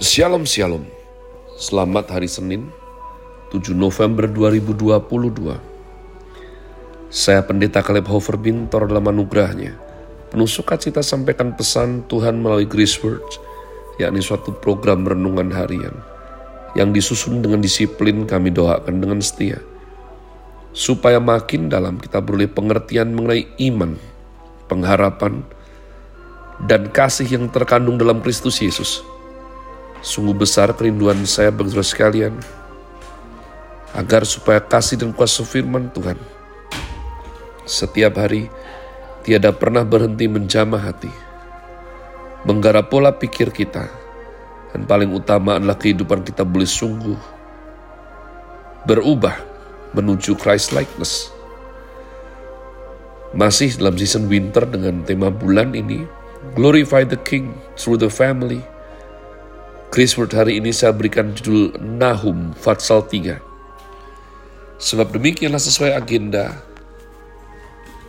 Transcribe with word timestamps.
Shalom 0.00 0.48
Shalom. 0.48 0.88
Selamat 1.60 2.16
hari 2.16 2.24
Senin 2.24 2.72
7 3.52 3.76
November 3.76 4.24
2022 4.24 4.88
Saya 7.12 7.44
Pendeta 7.44 7.84
Caleb 7.84 8.08
Hofer 8.08 8.40
Bintor 8.40 8.88
dalam 8.88 9.12
anugerahnya. 9.12 9.76
Penuh 10.32 10.48
sukacita 10.48 11.04
sampaikan 11.04 11.52
pesan 11.52 12.08
Tuhan 12.08 12.40
melalui 12.40 12.64
Grace 12.64 12.96
Words 13.04 13.36
yakni 14.00 14.24
suatu 14.24 14.56
program 14.56 15.04
renungan 15.04 15.52
harian 15.52 15.92
yang 16.72 16.96
disusun 16.96 17.44
dengan 17.44 17.60
disiplin 17.60 18.24
kami 18.24 18.48
doakan 18.48 18.96
dengan 18.96 19.20
setia. 19.20 19.60
Supaya 20.72 21.20
makin 21.20 21.68
dalam 21.68 22.00
kita 22.00 22.24
beroleh 22.24 22.48
pengertian 22.48 23.12
mengenai 23.12 23.44
iman, 23.68 24.00
pengharapan, 24.72 25.44
dan 26.64 26.88
kasih 26.88 27.28
yang 27.28 27.52
terkandung 27.52 28.00
dalam 28.00 28.24
Kristus 28.24 28.56
Yesus 28.56 29.11
Sungguh 30.02 30.34
besar 30.34 30.74
kerinduan 30.74 31.22
saya 31.24 31.54
bagi 31.54 31.70
saudara 31.70 31.86
sekalian, 31.86 32.34
agar 33.94 34.26
supaya 34.26 34.58
kasih 34.58 34.98
dan 34.98 35.14
kuasa 35.14 35.46
firman 35.46 35.88
Tuhan 35.94 36.18
setiap 37.62 38.18
hari 38.18 38.50
tiada 39.22 39.54
pernah 39.54 39.86
berhenti 39.86 40.26
menjamah 40.26 40.82
hati, 40.82 41.12
menggarap 42.42 42.90
pola 42.90 43.14
pikir 43.14 43.54
kita, 43.54 43.86
dan 44.74 44.82
paling 44.90 45.14
utama 45.14 45.62
adalah 45.62 45.78
kehidupan 45.78 46.26
kita 46.26 46.42
boleh 46.42 46.66
sungguh 46.66 47.18
berubah 48.82 49.38
menuju 49.94 50.34
Christ 50.34 50.74
likeness. 50.74 51.30
Masih 53.32 53.78
dalam 53.78 53.94
season 53.96 54.26
winter 54.26 54.66
dengan 54.66 55.06
tema 55.06 55.30
bulan 55.30 55.72
ini, 55.72 56.04
Glorify 56.58 57.06
the 57.06 57.16
King 57.16 57.54
through 57.78 57.96
the 57.96 58.10
family, 58.10 58.60
Chris 59.92 60.16
Word 60.16 60.32
hari 60.32 60.56
ini 60.56 60.72
saya 60.72 60.88
berikan 60.96 61.36
judul 61.36 61.76
Nahum 61.76 62.56
Fatsal 62.56 63.04
3. 63.04 63.36
Sebab 64.80 65.12
demikianlah 65.12 65.60
sesuai 65.60 65.92
agenda 65.92 66.64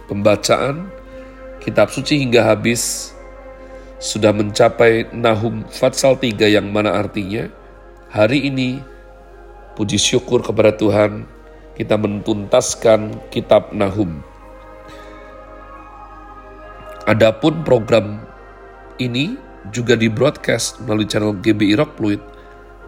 pembacaan 0.07 0.87
kitab 1.59 1.91
suci 1.91 2.23
hingga 2.23 2.39
habis 2.47 3.11
sudah 3.99 4.31
mencapai 4.31 5.11
Nahum 5.11 5.67
Fatsal 5.67 6.15
3 6.15 6.55
yang 6.55 6.71
mana 6.71 6.95
artinya 6.95 7.51
hari 8.07 8.47
ini 8.47 8.79
puji 9.75 9.99
syukur 9.99 10.39
kepada 10.39 10.71
Tuhan 10.71 11.27
kita 11.75 11.99
mentuntaskan 11.99 13.27
kitab 13.27 13.75
Nahum. 13.75 14.23
Adapun 17.11 17.59
program 17.67 18.23
ini 19.03 19.35
juga 19.71 19.95
di 19.95 20.11
broadcast 20.11 20.83
melalui 20.83 21.07
channel 21.07 21.37
GBI 21.39 21.79
Rock 21.79 21.95
Fluid 21.95 22.21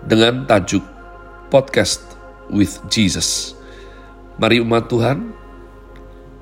dengan 0.03 0.43
tajuk 0.43 0.83
Podcast 1.47 2.03
with 2.51 2.81
Jesus. 2.91 3.55
Mari 4.35 4.59
umat 4.59 4.91
Tuhan, 4.91 5.31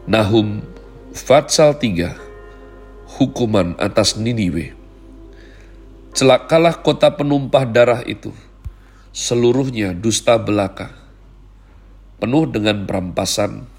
Nahum 0.09 0.65
Fatsal 1.13 1.77
3, 1.77 2.17
Hukuman 3.19 3.77
atas 3.77 4.17
Niniwe. 4.17 4.73
Celakalah 6.17 6.81
kota 6.81 7.13
penumpah 7.13 7.69
darah 7.69 8.01
itu, 8.05 8.33
seluruhnya 9.13 9.93
dusta 9.93 10.41
belaka, 10.41 10.93
penuh 12.17 12.49
dengan 12.49 12.85
perampasan, 12.89 13.69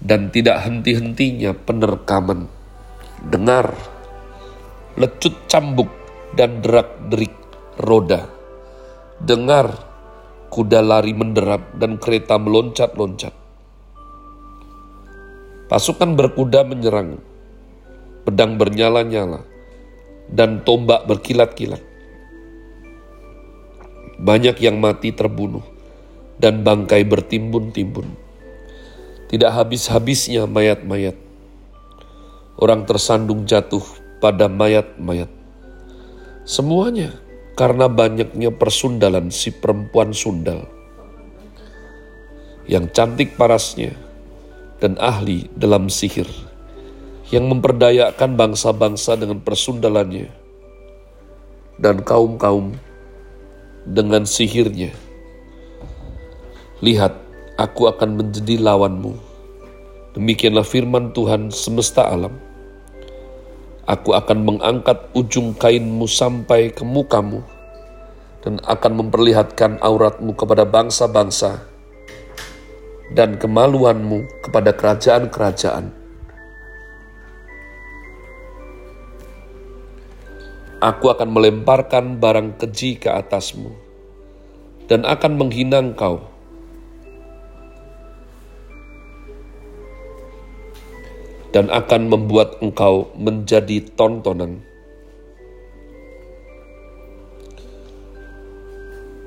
dan 0.00 0.32
tidak 0.32 0.64
henti-hentinya 0.64 1.52
penerkaman. 1.52 2.48
Dengar, 3.18 3.76
lecut 4.96 5.34
cambuk 5.50 5.90
dan 6.38 6.62
derak-derik 6.64 7.34
roda. 7.82 8.30
Dengar 9.18 9.74
kuda 10.48 10.80
lari 10.80 11.12
menderap 11.12 11.76
dan 11.76 12.00
kereta 12.00 12.40
meloncat-loncat. 12.40 13.34
Pasukan 15.68 16.16
berkuda 16.16 16.64
menyerang, 16.64 17.20
pedang 18.24 18.56
bernyala-nyala, 18.56 19.44
dan 20.32 20.64
tombak 20.64 21.04
berkilat-kilat. 21.04 21.84
Banyak 24.16 24.56
yang 24.64 24.80
mati 24.80 25.12
terbunuh, 25.12 25.62
dan 26.40 26.64
bangkai 26.64 27.04
bertimbun-timbun. 27.04 28.08
Tidak 29.28 29.52
habis-habisnya 29.52 30.48
mayat-mayat. 30.48 31.14
Orang 32.56 32.88
tersandung 32.88 33.44
jatuh 33.44 33.84
pada 34.18 34.50
mayat-mayat. 34.50 35.30
Semuanya 36.42 37.14
karena 37.54 37.90
banyaknya 37.90 38.54
persundalan 38.54 39.30
si 39.30 39.50
perempuan 39.54 40.14
sundal. 40.14 40.66
Yang 42.68 42.84
cantik 42.92 43.34
parasnya 43.34 43.96
dan 44.78 44.98
ahli 45.00 45.48
dalam 45.56 45.88
sihir. 45.88 46.28
Yang 47.28 47.44
memperdayakan 47.52 48.40
bangsa-bangsa 48.40 49.16
dengan 49.20 49.40
persundalannya. 49.44 50.28
Dan 51.78 52.02
kaum-kaum 52.02 52.74
dengan 53.84 54.24
sihirnya. 54.24 54.92
Lihat, 56.80 57.12
aku 57.60 57.90
akan 57.90 58.16
menjadi 58.16 58.56
lawanmu. 58.56 59.12
Demikianlah 60.16 60.64
firman 60.64 61.12
Tuhan 61.12 61.52
semesta 61.52 62.08
alam 62.08 62.47
Aku 63.88 64.12
akan 64.12 64.44
mengangkat 64.44 65.00
ujung 65.16 65.56
kainmu 65.56 66.04
sampai 66.04 66.68
ke 66.68 66.84
mukamu 66.84 67.40
dan 68.44 68.60
akan 68.68 68.92
memperlihatkan 69.00 69.80
auratmu 69.80 70.36
kepada 70.36 70.68
bangsa-bangsa 70.68 71.64
dan 73.16 73.40
kemaluanmu 73.40 74.28
kepada 74.44 74.76
kerajaan-kerajaan. 74.76 75.88
Aku 80.84 81.08
akan 81.08 81.28
melemparkan 81.32 82.20
barang 82.20 82.60
keji 82.60 83.00
ke 83.00 83.08
atasmu 83.08 83.72
dan 84.84 85.08
akan 85.08 85.40
menghina 85.40 85.80
engkau 85.80 86.28
dan 91.52 91.72
akan 91.72 92.12
membuat 92.12 92.60
engkau 92.60 93.08
menjadi 93.16 93.80
tontonan. 93.96 94.60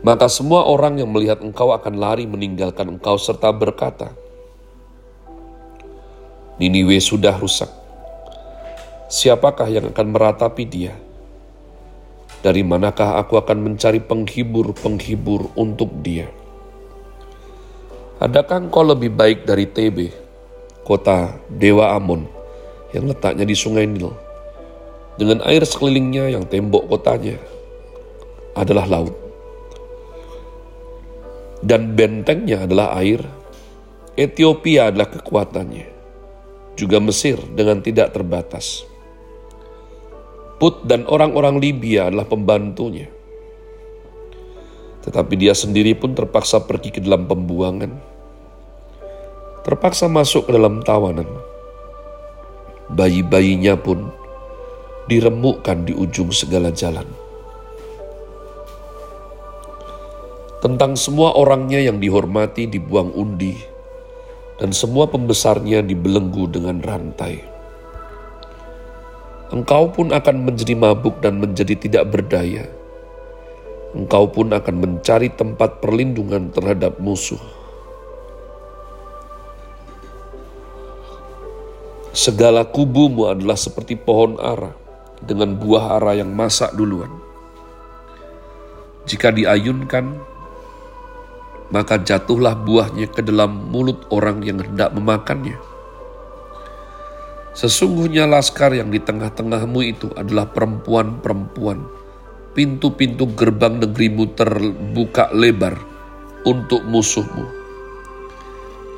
Maka 0.01 0.25
semua 0.25 0.65
orang 0.65 0.97
yang 0.97 1.13
melihat 1.13 1.45
engkau 1.45 1.69
akan 1.69 2.01
lari 2.01 2.25
meninggalkan 2.25 2.97
engkau 2.97 3.21
serta 3.21 3.53
berkata, 3.53 4.17
Niniwe 6.57 6.97
sudah 7.01 7.37
rusak. 7.37 7.69
Siapakah 9.09 9.69
yang 9.69 9.85
akan 9.93 10.07
meratapi 10.13 10.65
dia? 10.65 10.93
Dari 12.41 12.65
manakah 12.65 13.21
aku 13.21 13.37
akan 13.37 13.61
mencari 13.61 14.01
penghibur-penghibur 14.01 15.53
untuk 15.53 15.93
dia? 16.01 16.29
Adakah 18.21 18.69
engkau 18.69 18.85
lebih 18.85 19.13
baik 19.13 19.45
dari 19.45 19.69
Tebe, 19.69 20.20
kota 20.85 21.37
Dewa 21.47 21.93
Amon 21.93 22.25
yang 22.91 23.07
letaknya 23.07 23.47
di 23.47 23.55
sungai 23.55 23.87
Nil. 23.87 24.11
Dengan 25.15 25.43
air 25.45 25.63
sekelilingnya 25.63 26.33
yang 26.33 26.47
tembok 26.47 26.87
kotanya 26.87 27.37
adalah 28.55 28.87
laut. 28.87 29.15
Dan 31.61 31.93
bentengnya 31.93 32.65
adalah 32.65 32.97
air. 32.97 33.21
Ethiopia 34.17 34.89
adalah 34.89 35.07
kekuatannya. 35.13 35.87
Juga 36.73 36.97
Mesir 36.97 37.37
dengan 37.53 37.85
tidak 37.85 38.17
terbatas. 38.17 38.83
Put 40.57 40.85
dan 40.89 41.05
orang-orang 41.05 41.61
Libya 41.61 42.09
adalah 42.09 42.25
pembantunya. 42.25 43.09
Tetapi 45.01 45.33
dia 45.37 45.53
sendiri 45.57 45.97
pun 45.97 46.13
terpaksa 46.13 46.61
pergi 46.65 46.93
ke 46.93 46.99
dalam 47.01 47.25
pembuangan 47.25 48.10
terpaksa 49.61 50.09
masuk 50.09 50.49
ke 50.49 50.51
dalam 50.57 50.81
tawanan. 50.81 51.29
Bayi-bayinya 52.89 53.77
pun 53.77 54.09
diremukkan 55.05 55.85
di 55.85 55.93
ujung 55.93 56.33
segala 56.33 56.73
jalan. 56.73 57.05
Tentang 60.61 60.97
semua 60.97 61.33
orangnya 61.37 61.81
yang 61.81 62.01
dihormati 62.01 62.69
dibuang 62.69 63.13
undi, 63.13 63.57
dan 64.57 64.73
semua 64.73 65.09
pembesarnya 65.09 65.85
dibelenggu 65.85 66.49
dengan 66.49 66.81
rantai. 66.81 67.41
Engkau 69.53 69.89
pun 69.93 70.09
akan 70.09 70.47
menjadi 70.47 70.73
mabuk 70.77 71.21
dan 71.21 71.37
menjadi 71.37 71.77
tidak 71.77 72.13
berdaya. 72.13 72.65
Engkau 73.93 74.25
pun 74.25 74.53
akan 74.53 74.75
mencari 74.79 75.27
tempat 75.33 75.83
perlindungan 75.83 76.49
terhadap 76.55 76.97
musuh 77.03 77.60
Segala 82.11 82.67
kubumu 82.67 83.31
adalah 83.31 83.55
seperti 83.55 83.95
pohon 83.95 84.35
ara 84.35 84.75
dengan 85.23 85.55
buah 85.55 85.95
ara 85.95 86.19
yang 86.19 86.35
masak 86.35 86.75
duluan. 86.75 87.07
Jika 89.07 89.31
diayunkan, 89.31 90.19
maka 91.71 91.95
jatuhlah 92.03 92.59
buahnya 92.67 93.07
ke 93.15 93.23
dalam 93.23 93.71
mulut 93.71 94.11
orang 94.11 94.43
yang 94.43 94.59
hendak 94.59 94.91
memakannya. 94.91 95.55
Sesungguhnya 97.55 98.27
laskar 98.27 98.75
yang 98.75 98.91
di 98.91 98.99
tengah-tengahmu 98.99 99.79
itu 99.79 100.11
adalah 100.19 100.51
perempuan-perempuan. 100.51 101.79
Pintu-pintu 102.51 103.31
gerbang 103.31 103.79
negerimu 103.79 104.35
terbuka 104.35 105.31
lebar 105.31 105.79
untuk 106.43 106.83
musuhmu. 106.83 107.47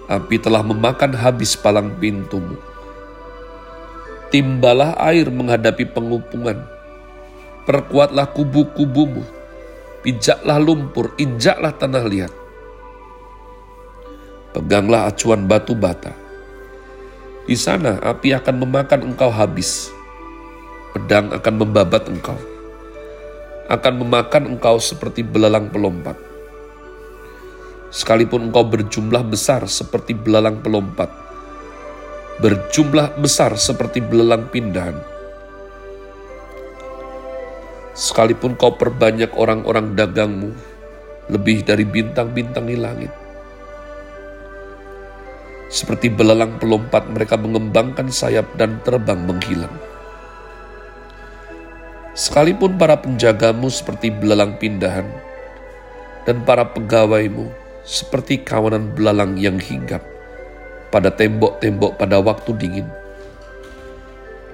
Api 0.09 0.41
telah 0.41 0.65
memakan 0.65 1.13
habis 1.13 1.53
palang 1.53 1.93
pintumu. 2.01 2.72
Timbalah 4.33 4.97
air 4.97 5.29
menghadapi 5.29 5.93
pengupungan. 5.93 6.65
Perkuatlah 7.69 8.33
kubu-kubumu. 8.33 9.21
Pijaklah 10.01 10.57
lumpur, 10.57 11.13
injaklah 11.15 11.71
tanah 11.71 12.03
liat 12.03 12.33
Peganglah 14.53 15.09
acuan 15.09 15.49
batu 15.49 15.73
bata. 15.73 16.13
Di 17.49 17.57
sana 17.57 17.97
api 18.05 18.37
akan 18.37 18.61
memakan 18.61 19.01
engkau 19.09 19.33
habis. 19.33 19.89
Pedang 20.93 21.33
akan 21.33 21.53
membabat 21.57 22.05
engkau. 22.05 22.37
Akan 23.65 23.97
memakan 23.97 24.53
engkau 24.53 24.77
seperti 24.77 25.25
belalang 25.25 25.73
pelompat. 25.73 26.13
Sekalipun 27.89 28.53
engkau 28.53 28.61
berjumlah 28.61 29.25
besar 29.25 29.65
seperti 29.65 30.13
belalang 30.13 30.61
pelompat, 30.61 31.09
berjumlah 32.41 33.21
besar 33.21 33.53
seperti 33.53 34.01
belalang 34.01 34.49
pindahan. 34.49 34.97
Sekalipun 37.93 38.57
kau 38.57 38.73
perbanyak 38.73 39.29
orang-orang 39.37 39.93
dagangmu, 39.93 40.49
lebih 41.29 41.61
dari 41.61 41.85
bintang-bintang 41.85 42.65
di 42.65 42.73
langit, 42.73 43.13
seperti 45.69 46.09
belalang 46.09 46.57
pelompat 46.57 47.05
mereka 47.13 47.37
mengembangkan 47.37 48.09
sayap 48.09 48.49
dan 48.57 48.81
terbang 48.81 49.21
menghilang. 49.21 49.73
Sekalipun 52.17 52.81
para 52.81 52.97
penjagamu 52.97 53.69
seperti 53.69 54.09
belalang 54.09 54.57
pindahan, 54.57 55.05
dan 56.25 56.41
para 56.41 56.65
pegawaimu 56.65 57.53
seperti 57.85 58.41
kawanan 58.41 58.89
belalang 58.89 59.37
yang 59.37 59.61
hinggap 59.61 60.12
pada 60.93 61.09
tembok-tembok 61.09 61.97
pada 61.97 62.21
waktu 62.21 62.53
dingin. 62.61 62.87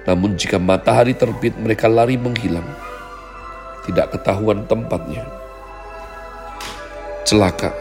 Namun 0.08 0.40
jika 0.40 0.56
matahari 0.56 1.12
terbit 1.12 1.52
mereka 1.60 1.84
lari 1.84 2.16
menghilang, 2.16 2.64
tidak 3.84 4.16
ketahuan 4.16 4.64
tempatnya. 4.64 5.28
Celaka. 7.28 7.76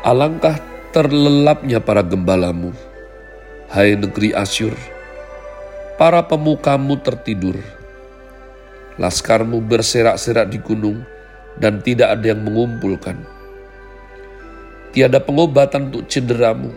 Alangkah 0.00 0.56
terlelapnya 0.96 1.84
para 1.84 2.00
gembalamu. 2.00 2.72
Hai 3.68 3.92
negeri 3.92 4.32
Asyur, 4.32 4.72
para 6.00 6.24
pemukamu 6.24 6.96
tertidur. 7.04 7.60
Laskarmu 8.96 9.60
berserak-serak 9.60 10.48
di 10.48 10.56
gunung 10.56 11.04
dan 11.60 11.84
tidak 11.84 12.16
ada 12.16 12.32
yang 12.32 12.40
mengumpulkan. 12.40 13.20
Tiada 14.96 15.20
pengobatan 15.20 15.92
untuk 15.92 16.08
cederamu, 16.08 16.72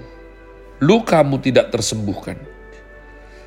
lukamu 0.82 1.38
tidak 1.38 1.70
tersembuhkan. 1.70 2.42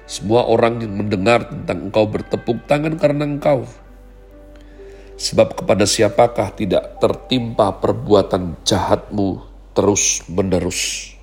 Semua 0.06 0.46
orang 0.46 0.78
yang 0.78 0.94
mendengar 0.94 1.50
tentang 1.50 1.90
engkau 1.90 2.06
bertepuk 2.06 2.62
tangan 2.70 2.94
karena 2.94 3.26
engkau. 3.26 3.66
Sebab 5.18 5.58
kepada 5.58 5.82
siapakah 5.82 6.54
tidak 6.54 7.02
tertimpa 7.02 7.74
perbuatan 7.74 8.62
jahatmu 8.62 9.42
terus-menerus. 9.74 11.14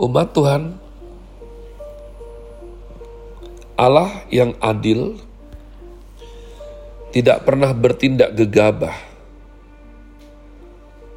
Umat 0.00 0.32
Tuhan, 0.32 0.80
Allah 3.76 4.24
yang 4.32 4.56
adil 4.64 5.20
tidak 7.12 7.44
pernah 7.44 7.74
bertindak 7.76 8.32
gegabah. 8.32 9.09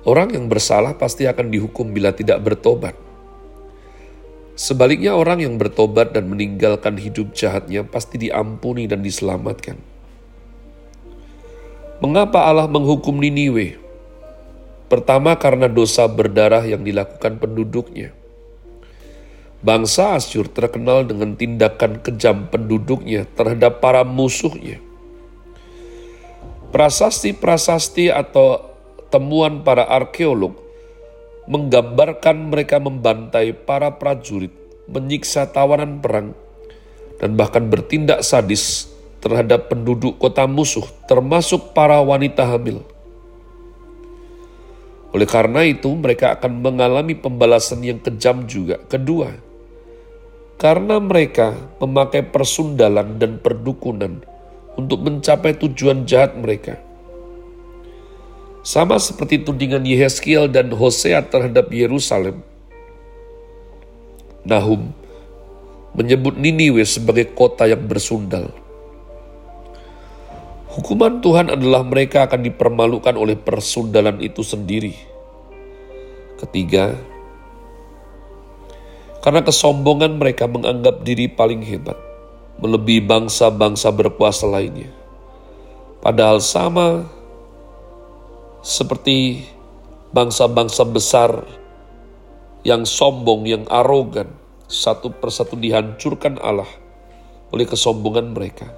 Orang 0.03 0.35
yang 0.35 0.51
bersalah 0.51 0.99
pasti 0.99 1.23
akan 1.23 1.47
dihukum 1.47 1.95
bila 1.95 2.11
tidak 2.11 2.43
bertobat. 2.43 2.91
Sebaliknya, 4.53 5.15
orang 5.15 5.41
yang 5.41 5.55
bertobat 5.55 6.11
dan 6.11 6.27
meninggalkan 6.27 6.99
hidup 6.99 7.31
jahatnya 7.31 7.87
pasti 7.87 8.19
diampuni 8.19 8.85
dan 8.85 9.01
diselamatkan. 9.01 9.79
Mengapa 12.03 12.43
Allah 12.51 12.67
menghukum 12.67 13.15
Niniwe? 13.15 13.79
Pertama 14.91 15.39
karena 15.39 15.71
dosa 15.71 16.03
berdarah 16.05 16.61
yang 16.67 16.83
dilakukan 16.83 17.39
penduduknya. 17.39 18.11
Bangsa 19.63 20.19
Asyur 20.19 20.51
terkenal 20.51 21.07
dengan 21.07 21.39
tindakan 21.39 22.03
kejam 22.03 22.51
penduduknya 22.51 23.23
terhadap 23.39 23.79
para 23.79 24.03
musuhnya. 24.03 24.83
Prasasti-prasasti 26.75 28.11
atau 28.11 28.72
temuan 29.13 29.61
para 29.61 29.85
arkeolog 29.85 30.57
menggambarkan 31.45 32.49
mereka 32.49 32.81
membantai 32.81 33.53
para 33.53 33.93
prajurit, 33.93 34.49
menyiksa 34.89 35.45
tawanan 35.53 36.01
perang, 36.01 36.33
dan 37.21 37.37
bahkan 37.37 37.69
bertindak 37.69 38.25
sadis 38.25 38.89
terhadap 39.21 39.69
penduduk 39.69 40.17
kota 40.17 40.49
musuh, 40.49 40.87
termasuk 41.05 41.75
para 41.77 41.99
wanita 42.01 42.47
hamil. 42.47 42.81
Oleh 45.13 45.29
karena 45.29 45.61
itu, 45.61 45.93
mereka 45.93 46.33
akan 46.33 46.63
mengalami 46.63 47.13
pembalasan 47.13 47.85
yang 47.85 48.01
kejam 48.01 48.49
juga. 48.49 48.81
Kedua, 48.89 49.29
karena 50.57 50.97
mereka 50.97 51.53
memakai 51.77 52.25
persundalan 52.25 53.21
dan 53.21 53.37
perdukunan 53.37 54.25
untuk 54.73 55.05
mencapai 55.05 55.53
tujuan 55.59 56.09
jahat 56.09 56.33
mereka. 56.33 56.81
Sama 58.63 58.95
seperti 58.95 59.43
tudingan 59.43 59.83
Yehezkiel 59.83 60.47
dan 60.47 60.71
Hosea 60.71 61.19
terhadap 61.27 61.67
Yerusalem. 61.67 62.39
Nahum 64.47 64.95
menyebut 65.93 66.39
Niniwe 66.39 66.81
sebagai 66.87 67.35
kota 67.35 67.67
yang 67.69 67.85
bersundal. 67.85 68.49
Hukuman 70.73 71.21
Tuhan 71.21 71.53
adalah 71.53 71.85
mereka 71.85 72.25
akan 72.25 72.41
dipermalukan 72.41 73.13
oleh 73.13 73.37
persundalan 73.37 74.17
itu 74.23 74.41
sendiri. 74.41 74.97
Ketiga, 76.41 76.97
karena 79.21 79.45
kesombongan 79.45 80.17
mereka 80.17 80.49
menganggap 80.49 81.05
diri 81.05 81.29
paling 81.29 81.61
hebat, 81.61 81.95
melebihi 82.57 83.05
bangsa-bangsa 83.05 83.93
berkuasa 83.93 84.49
lainnya. 84.49 84.89
Padahal 86.01 86.41
sama 86.41 87.07
seperti 88.63 89.43
bangsa-bangsa 90.15 90.87
besar 90.87 91.43
yang 92.63 92.87
sombong, 92.87 93.43
yang 93.43 93.67
arogan, 93.67 94.31
satu 94.71 95.11
persatu 95.11 95.59
dihancurkan 95.59 96.39
Allah 96.39 96.71
oleh 97.51 97.67
kesombongan 97.67 98.31
mereka. 98.31 98.71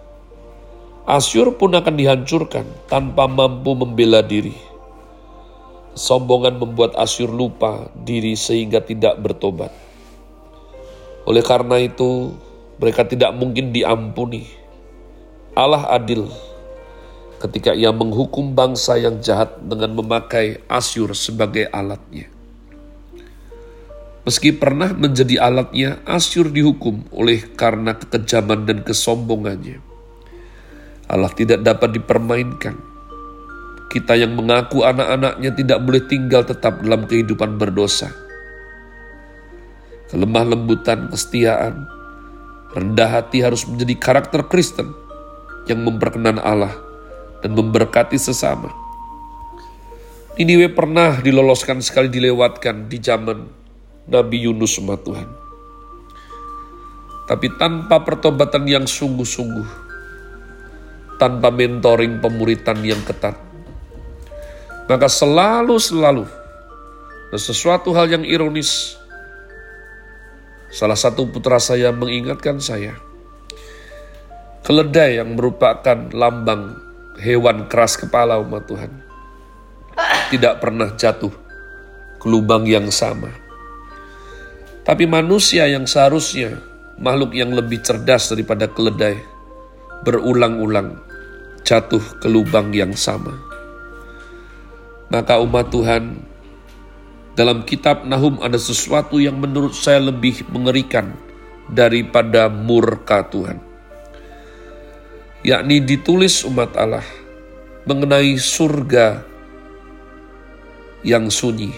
Asyur 1.05 1.53
pun 1.53 1.77
akan 1.77 1.95
dihancurkan 2.01 2.65
tanpa 2.89 3.29
mampu 3.29 3.77
membela 3.77 4.25
diri. 4.25 4.57
Sombongan 5.93 6.57
membuat 6.57 6.97
Asyur 6.97 7.29
lupa 7.29 7.93
diri 7.93 8.33
sehingga 8.33 8.81
tidak 8.81 9.21
bertobat. 9.21 9.69
Oleh 11.29 11.45
karena 11.45 11.77
itu, 11.77 12.33
mereka 12.81 13.05
tidak 13.05 13.37
mungkin 13.37 13.69
diampuni. 13.69 14.49
Allah 15.53 15.93
adil 15.93 16.25
ketika 17.45 17.77
ia 17.77 17.93
menghukum 17.93 18.57
bangsa 18.57 18.97
yang 18.97 19.21
jahat 19.21 19.61
dengan 19.61 19.93
memakai 19.93 20.65
Asyur 20.65 21.13
sebagai 21.13 21.69
alatnya. 21.69 22.25
Meski 24.25 24.57
pernah 24.57 24.89
menjadi 24.89 25.37
alatnya, 25.37 26.01
Asyur 26.09 26.49
dihukum 26.49 27.05
oleh 27.13 27.45
karena 27.53 27.93
kekejaman 27.93 28.65
dan 28.65 28.81
kesombongannya. 28.81 29.77
Allah 31.05 31.29
tidak 31.37 31.61
dapat 31.61 32.01
dipermainkan. 32.01 32.73
Kita 33.93 34.17
yang 34.17 34.33
mengaku 34.33 34.81
anak-anaknya 34.81 35.53
tidak 35.53 35.79
boleh 35.85 36.03
tinggal 36.09 36.41
tetap 36.41 36.81
dalam 36.81 37.05
kehidupan 37.05 37.61
berdosa. 37.61 38.09
Kelemah 40.09 40.57
lembutan, 40.57 41.13
kesetiaan, 41.13 41.85
rendah 42.73 43.21
hati 43.21 43.45
harus 43.45 43.69
menjadi 43.69 43.93
karakter 44.01 44.41
Kristen 44.49 44.89
yang 45.69 45.85
memperkenan 45.85 46.41
Allah 46.41 46.84
dan 47.45 47.53
memberkati 47.53 48.17
sesama. 48.17 48.73
Niniwe 50.33 50.73
pernah 50.73 51.21
diloloskan 51.21 51.77
sekali 51.77 52.09
dilewatkan 52.09 52.89
di 52.89 52.97
zaman 52.97 53.45
Nabi 54.09 54.49
Yunus 54.49 54.81
umat 54.81 55.05
Tuhan. 55.05 55.29
Tapi 57.29 57.53
tanpa 57.61 58.01
pertobatan 58.01 58.65
yang 58.65 58.89
sungguh-sungguh, 58.89 59.69
tanpa 61.21 61.53
mentoring 61.53 62.17
pemuritan 62.17 62.81
yang 62.81 63.05
ketat. 63.05 63.37
Maka 64.89 65.05
selalu-selalu 65.05 66.25
ada 67.29 67.37
sesuatu 67.37 67.93
hal 67.93 68.09
yang 68.09 68.25
ironis. 68.25 68.97
Salah 70.73 70.97
satu 70.97 71.29
putra 71.29 71.61
saya 71.61 71.93
mengingatkan 71.93 72.57
saya, 72.57 72.97
keledai 74.65 75.21
yang 75.21 75.37
merupakan 75.37 76.09
lambang 76.09 76.84
hewan 77.19 77.67
keras 77.71 77.95
kepala 77.99 78.39
umat 78.39 78.67
Tuhan, 78.67 78.91
tidak 80.31 80.59
pernah 80.61 80.93
jatuh 80.93 81.31
ke 82.19 82.25
lubang 82.27 82.67
yang 82.67 82.87
sama. 82.91 83.31
Tapi 84.85 85.09
manusia 85.09 85.65
yang 85.65 85.89
seharusnya 85.89 86.61
makhluk 87.01 87.33
yang 87.33 87.51
lebih 87.57 87.81
cerdas 87.81 88.29
daripada 88.29 88.69
keledai, 88.69 89.17
berulang-ulang 90.05 91.01
jatuh 91.65 92.21
ke 92.21 92.29
lubang 92.29 92.69
yang 92.69 92.93
sama. 92.93 93.33
Maka 95.09 95.41
umat 95.41 95.73
Tuhan, 95.73 96.21
dalam 97.33 97.65
kitab 97.65 98.05
Nahum 98.05 98.37
ada 98.45 98.61
sesuatu 98.61 99.17
yang 99.17 99.41
menurut 99.41 99.73
saya 99.73 99.99
lebih 99.99 100.45
mengerikan 100.53 101.17
daripada 101.65 102.45
murka 102.45 103.25
Tuhan. 103.25 103.64
Yakni 105.45 105.77
ditulis 105.77 106.41
umat 106.49 106.73
Allah 106.73 107.05
mengenai 107.85 108.33
surga 108.33 109.21
yang 111.05 111.29
sunyi. 111.29 111.69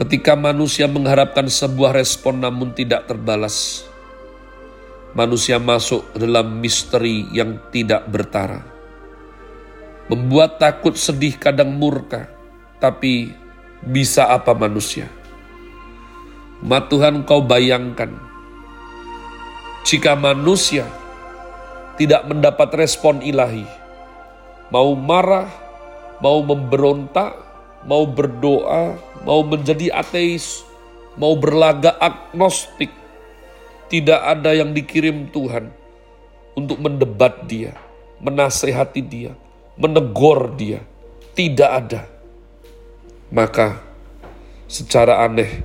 Ketika 0.00 0.32
manusia 0.32 0.88
mengharapkan 0.88 1.52
sebuah 1.52 2.00
respon 2.00 2.40
namun 2.40 2.72
tidak 2.72 3.04
terbalas, 3.12 3.84
manusia 5.12 5.60
masuk 5.60 6.00
dalam 6.16 6.64
misteri 6.64 7.28
yang 7.28 7.60
tidak 7.68 8.08
bertara. 8.08 8.64
Membuat 10.08 10.56
takut, 10.56 10.96
sedih, 10.96 11.36
kadang 11.36 11.76
murka, 11.76 12.24
tapi 12.80 13.36
bisa 13.84 14.32
apa 14.32 14.56
manusia? 14.56 15.12
Ma 16.64 16.80
Tuhan 16.80 17.28
kau 17.28 17.44
bayangkan, 17.44 18.35
jika 19.86 20.18
manusia 20.18 20.82
tidak 21.94 22.26
mendapat 22.26 22.74
respon 22.74 23.22
ilahi, 23.22 23.62
mau 24.74 24.98
marah, 24.98 25.46
mau 26.18 26.42
memberontak, 26.42 27.38
mau 27.86 28.02
berdoa, 28.02 28.98
mau 29.22 29.46
menjadi 29.46 29.94
ateis, 29.94 30.66
mau 31.14 31.38
berlaga 31.38 31.94
agnostik, 32.02 32.90
tidak 33.86 34.18
ada 34.26 34.58
yang 34.58 34.74
dikirim 34.74 35.30
Tuhan 35.30 35.70
untuk 36.58 36.82
mendebat 36.82 37.46
dia, 37.46 37.78
menasehati 38.18 39.02
dia, 39.06 39.38
menegur 39.78 40.50
dia. 40.58 40.82
Tidak 41.36 41.68
ada. 41.68 42.08
Maka 43.28 43.76
secara 44.64 45.20
aneh 45.20 45.60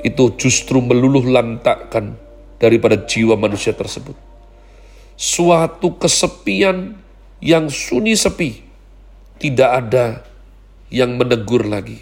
itu 0.00 0.32
justru 0.40 0.80
meluluh 0.80 1.28
lantakkan 1.28 2.23
daripada 2.64 2.96
jiwa 2.96 3.36
manusia 3.36 3.76
tersebut. 3.76 4.16
Suatu 5.20 6.00
kesepian 6.00 6.96
yang 7.44 7.68
sunyi 7.68 8.16
sepi. 8.16 8.64
Tidak 9.36 9.68
ada 9.68 10.24
yang 10.88 11.20
menegur 11.20 11.68
lagi. 11.68 12.00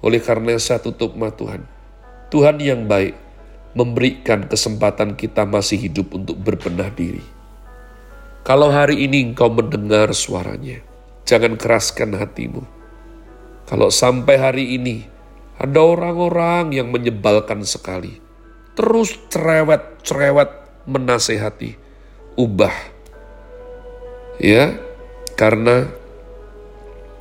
Oleh 0.00 0.24
karena 0.24 0.56
saya 0.56 0.80
tutup 0.80 1.12
mata 1.12 1.36
Tuhan. 1.44 1.62
Tuhan 2.32 2.56
yang 2.64 2.88
baik 2.88 3.12
memberikan 3.76 4.48
kesempatan 4.48 5.20
kita 5.20 5.44
masih 5.44 5.76
hidup 5.76 6.16
untuk 6.16 6.40
berbenah 6.40 6.88
diri. 6.88 7.22
Kalau 8.46 8.72
hari 8.72 9.04
ini 9.04 9.32
engkau 9.32 9.52
mendengar 9.52 10.12
suaranya, 10.16 10.80
jangan 11.28 11.60
keraskan 11.60 12.16
hatimu. 12.16 12.64
Kalau 13.68 13.88
sampai 13.88 14.36
hari 14.36 14.64
ini 14.78 15.04
ada 15.60 15.80
orang-orang 15.80 16.72
yang 16.72 16.92
menyebalkan 16.92 17.64
sekali, 17.64 18.23
terus 18.74 19.14
cerewet-cerewet 19.30 20.50
menasehati, 20.86 21.78
ubah. 22.34 22.74
Ya, 24.42 24.74
karena 25.38 25.90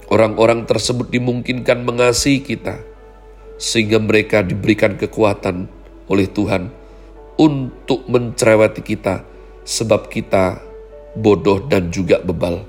orang-orang 0.10 0.66
tersebut 0.66 1.14
dimungkinkan 1.14 1.86
mengasihi 1.86 2.42
kita, 2.42 2.82
sehingga 3.62 4.02
mereka 4.02 4.42
diberikan 4.42 4.98
kekuatan 4.98 5.70
oleh 6.10 6.28
Tuhan 6.28 6.74
untuk 7.38 8.06
mencereweti 8.10 8.82
kita 8.84 9.26
sebab 9.64 10.10
kita 10.10 10.62
bodoh 11.18 11.64
dan 11.70 11.94
juga 11.94 12.20
bebal. 12.22 12.66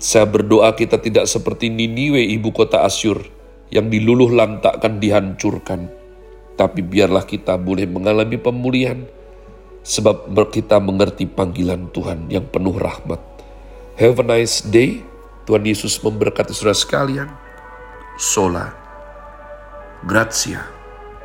Saya 0.00 0.28
berdoa 0.28 0.74
kita 0.76 1.00
tidak 1.00 1.24
seperti 1.30 1.72
Niniwe 1.72 2.20
ibu 2.20 2.52
kota 2.52 2.84
Asyur 2.84 3.24
yang 3.72 3.88
diluluh 3.88 4.28
lantakkan 4.28 5.00
dihancurkan. 5.00 6.03
Tapi 6.54 6.80
biarlah 6.82 7.26
kita 7.26 7.58
boleh 7.58 7.86
mengalami 7.86 8.38
pemulihan 8.38 9.02
sebab 9.84 10.30
kita 10.48 10.80
mengerti 10.80 11.26
panggilan 11.28 11.90
Tuhan 11.90 12.30
yang 12.30 12.46
penuh 12.48 12.74
rahmat. 12.74 13.20
Have 13.98 14.22
a 14.22 14.26
nice 14.26 14.64
day. 14.64 15.04
Tuhan 15.44 15.62
Yesus 15.68 16.00
memberkati 16.00 16.56
saudara 16.56 16.72
sekalian. 16.72 17.28
Sola. 18.16 18.72
Grazie. 20.08 20.73